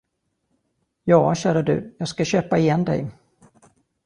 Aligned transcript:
Ja, 1.03 1.35
kära 1.35 1.61
du, 1.61 1.95
jag 1.99 2.07
ska 2.07 2.25
köpa 2.25 2.57
igen 2.57 2.85
dig. 2.85 3.11